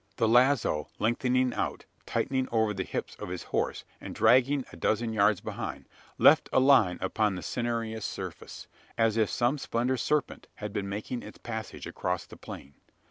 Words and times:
The 0.15 0.27
lazo, 0.27 0.87
lengthening 0.97 1.53
out, 1.53 1.85
tightened 2.07 2.49
over 2.51 2.73
the 2.73 2.81
hips 2.81 3.15
of 3.19 3.29
his 3.29 3.43
horse; 3.43 3.83
and, 4.01 4.15
dragging 4.15 4.65
a 4.73 4.75
dozen 4.75 5.13
yards 5.13 5.41
behind, 5.41 5.85
left 6.17 6.49
a 6.51 6.59
line 6.59 6.97
upon 7.01 7.35
the 7.35 7.43
cinereous 7.43 8.01
surface 8.03 8.67
as 8.97 9.15
if 9.15 9.29
some 9.29 9.59
slender 9.59 9.97
serpent 9.97 10.47
had 10.55 10.73
been 10.73 10.89
making 10.89 11.21
its 11.21 11.37
passage 11.37 11.85
across 11.85 12.25
the 12.25 12.35
plain. 12.35 12.73